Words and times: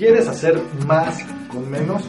¿Quieres 0.00 0.26
hacer 0.28 0.58
más 0.86 1.22
con 1.52 1.70
menos? 1.70 2.02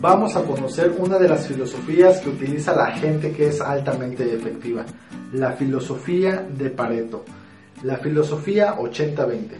Vamos 0.00 0.34
a 0.36 0.42
conocer 0.42 0.94
una 0.96 1.18
de 1.18 1.28
las 1.28 1.46
filosofías 1.46 2.18
que 2.22 2.30
utiliza 2.30 2.74
la 2.74 2.92
gente 2.92 3.30
que 3.30 3.48
es 3.48 3.60
altamente 3.60 4.34
efectiva, 4.34 4.86
la 5.34 5.52
filosofía 5.52 6.40
de 6.40 6.70
Pareto, 6.70 7.26
la 7.82 7.98
filosofía 7.98 8.74
80-20. 8.78 9.50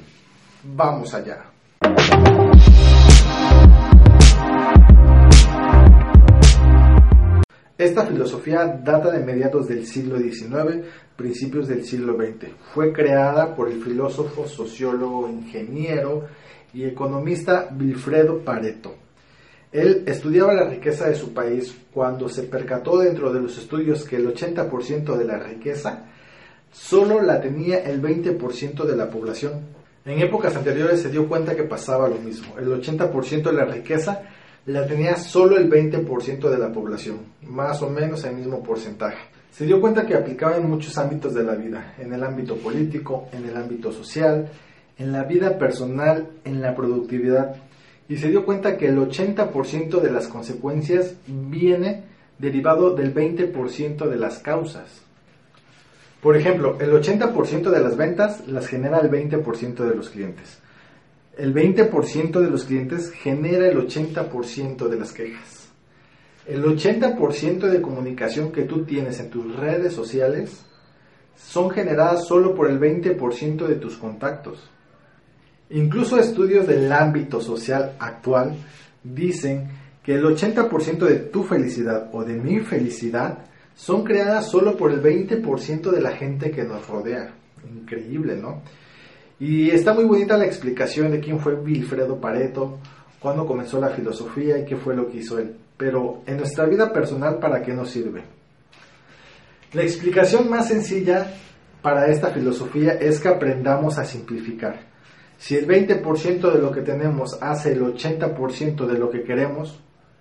Vamos 0.74 1.12
allá. 1.12 1.52
Esta 7.76 8.06
filosofía 8.06 8.80
data 8.82 9.10
de 9.10 9.22
mediados 9.22 9.68
del 9.68 9.84
siglo 9.86 10.18
XIX, 10.18 10.82
principios 11.14 11.68
del 11.68 11.84
siglo 11.84 12.16
XX. 12.16 12.52
Fue 12.72 12.90
creada 12.90 13.54
por 13.54 13.70
el 13.70 13.82
filósofo, 13.82 14.48
sociólogo, 14.48 15.28
ingeniero 15.28 16.24
y 16.76 16.84
economista 16.84 17.70
Wilfredo 17.74 18.40
Pareto. 18.44 18.94
Él 19.72 20.04
estudiaba 20.06 20.52
la 20.52 20.68
riqueza 20.68 21.08
de 21.08 21.14
su 21.14 21.32
país 21.32 21.74
cuando 21.90 22.28
se 22.28 22.42
percató 22.42 22.98
dentro 22.98 23.32
de 23.32 23.40
los 23.40 23.56
estudios 23.56 24.04
que 24.04 24.16
el 24.16 24.28
80% 24.28 25.16
de 25.16 25.24
la 25.24 25.38
riqueza 25.38 26.04
solo 26.70 27.22
la 27.22 27.40
tenía 27.40 27.78
el 27.78 28.02
20% 28.02 28.84
de 28.84 28.94
la 28.94 29.08
población. 29.08 29.52
En 30.04 30.20
épocas 30.20 30.54
anteriores 30.54 31.00
se 31.00 31.10
dio 31.10 31.26
cuenta 31.26 31.56
que 31.56 31.62
pasaba 31.62 32.08
lo 32.08 32.16
mismo. 32.16 32.58
El 32.58 32.68
80% 32.68 33.42
de 33.42 33.52
la 33.54 33.64
riqueza 33.64 34.20
la 34.66 34.86
tenía 34.86 35.16
solo 35.16 35.56
el 35.56 35.70
20% 35.70 36.50
de 36.50 36.58
la 36.58 36.70
población, 36.70 37.20
más 37.42 37.80
o 37.80 37.88
menos 37.88 38.22
el 38.24 38.36
mismo 38.36 38.62
porcentaje. 38.62 39.30
Se 39.50 39.64
dio 39.64 39.80
cuenta 39.80 40.04
que 40.04 40.14
aplicaba 40.14 40.58
en 40.58 40.68
muchos 40.68 40.98
ámbitos 40.98 41.32
de 41.32 41.42
la 41.42 41.54
vida, 41.54 41.94
en 41.98 42.12
el 42.12 42.22
ámbito 42.22 42.54
político, 42.56 43.28
en 43.32 43.46
el 43.46 43.56
ámbito 43.56 43.90
social, 43.90 44.50
en 44.98 45.12
la 45.12 45.24
vida 45.24 45.58
personal, 45.58 46.28
en 46.44 46.60
la 46.60 46.74
productividad. 46.74 47.56
Y 48.08 48.16
se 48.16 48.28
dio 48.28 48.44
cuenta 48.44 48.76
que 48.76 48.88
el 48.88 48.98
80% 48.98 50.00
de 50.00 50.10
las 50.10 50.28
consecuencias 50.28 51.14
viene 51.26 52.04
derivado 52.38 52.94
del 52.94 53.14
20% 53.14 54.08
de 54.08 54.16
las 54.16 54.38
causas. 54.38 55.02
Por 56.22 56.36
ejemplo, 56.36 56.78
el 56.80 56.90
80% 56.92 57.70
de 57.70 57.80
las 57.80 57.96
ventas 57.96 58.46
las 58.46 58.66
genera 58.66 58.98
el 58.98 59.10
20% 59.10 59.74
de 59.74 59.94
los 59.94 60.10
clientes 60.10 60.60
el 61.36 61.54
20% 61.54 62.40
de 62.40 62.50
los 62.50 62.64
clientes 62.64 63.12
genera 63.12 63.68
el 63.68 63.76
80% 63.76 64.88
de 64.88 64.98
las 64.98 65.12
quejas. 65.12 65.68
El 66.46 66.64
80% 66.64 67.68
de 67.68 67.82
comunicación 67.82 68.52
que 68.52 68.62
tú 68.62 68.84
tienes 68.84 69.20
en 69.20 69.30
tus 69.30 69.54
redes 69.56 69.92
sociales 69.92 70.64
son 71.36 71.70
generadas 71.70 72.26
solo 72.26 72.54
por 72.54 72.70
el 72.70 72.80
20% 72.80 73.66
de 73.66 73.74
tus 73.74 73.96
contactos. 73.96 74.70
Incluso 75.70 76.18
estudios 76.18 76.66
del 76.66 76.92
ámbito 76.92 77.40
social 77.40 77.96
actual 77.98 78.56
dicen 79.02 79.68
que 80.02 80.14
el 80.14 80.24
80% 80.24 80.98
de 80.98 81.16
tu 81.16 81.42
felicidad 81.42 82.10
o 82.12 82.24
de 82.24 82.34
mi 82.34 82.60
felicidad 82.60 83.38
son 83.74 84.04
creadas 84.04 84.48
solo 84.48 84.76
por 84.76 84.92
el 84.92 85.02
20% 85.02 85.90
de 85.90 86.00
la 86.00 86.12
gente 86.12 86.50
que 86.50 86.64
nos 86.64 86.86
rodea. 86.86 87.34
Increíble, 87.68 88.36
¿no? 88.36 88.62
Y 89.38 89.70
está 89.70 89.92
muy 89.92 90.04
bonita 90.04 90.38
la 90.38 90.46
explicación 90.46 91.10
de 91.10 91.20
quién 91.20 91.40
fue 91.40 91.54
Wilfredo 91.54 92.18
Pareto, 92.20 92.78
cuándo 93.20 93.44
comenzó 93.44 93.80
la 93.80 93.90
filosofía 93.90 94.58
y 94.58 94.64
qué 94.64 94.76
fue 94.76 94.94
lo 94.94 95.10
que 95.10 95.18
hizo 95.18 95.38
él. 95.38 95.56
Pero 95.76 96.22
en 96.26 96.38
nuestra 96.38 96.64
vida 96.64 96.92
personal, 96.92 97.38
¿para 97.38 97.60
qué 97.62 97.74
nos 97.74 97.90
sirve? 97.90 98.22
La 99.72 99.82
explicación 99.82 100.48
más 100.48 100.68
sencilla 100.68 101.34
para 101.82 102.06
esta 102.06 102.28
filosofía 102.28 102.92
es 102.92 103.20
que 103.20 103.28
aprendamos 103.28 103.98
a 103.98 104.04
simplificar. 104.04 104.95
Si 105.38 105.54
el 105.56 105.66
20% 105.66 106.52
de 106.52 106.58
lo 106.60 106.72
que 106.72 106.80
tenemos 106.80 107.38
hace 107.40 107.72
el 107.72 107.82
80% 107.82 108.86
de 108.86 108.98
lo 108.98 109.10
que 109.10 109.22
queremos, 109.22 109.80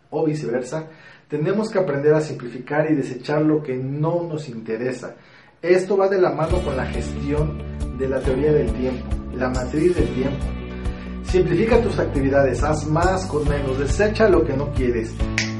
o 0.09 0.25
viceversa, 0.25 0.87
tenemos 1.27 1.69
que 1.69 1.79
aprender 1.79 2.13
a 2.13 2.21
simplificar 2.21 2.89
y 2.89 2.95
desechar 2.95 3.41
lo 3.41 3.61
que 3.61 3.75
no 3.75 4.23
nos 4.23 4.47
interesa. 4.47 5.15
Esto 5.61 5.97
va 5.97 6.07
de 6.07 6.21
la 6.21 6.31
mano 6.31 6.59
con 6.63 6.77
la 6.77 6.85
gestión 6.85 7.57
de 7.97 8.07
la 8.07 8.19
teoría 8.19 8.53
del 8.53 8.71
tiempo, 8.73 9.07
la 9.35 9.49
matriz 9.49 9.95
del 9.95 10.13
tiempo. 10.13 10.45
Simplifica 11.23 11.81
tus 11.81 11.97
actividades, 11.97 12.63
haz 12.63 12.85
más 12.85 13.25
con 13.25 13.47
menos, 13.49 13.79
desecha 13.79 14.29
lo 14.29 14.43
que 14.45 14.55
no 14.55 14.71
quieres. 14.73 15.13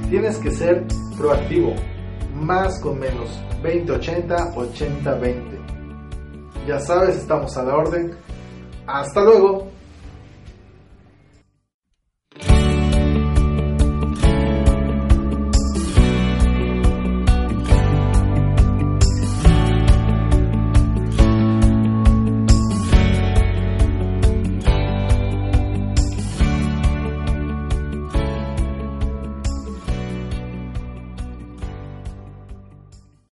Tienes 0.09 0.38
que 0.38 0.51
ser 0.51 0.85
proactivo, 1.18 1.74
más 2.35 2.80
con 2.80 3.00
menos, 3.00 3.41
20-80, 3.63 4.53
80-20. 4.53 5.56
Ya 6.68 6.80
sabes, 6.80 7.18
estamos 7.18 7.57
a 7.57 7.63
la 7.63 7.75
orden. 7.75 8.12
Hasta 8.88 9.22
luego. 9.22 9.75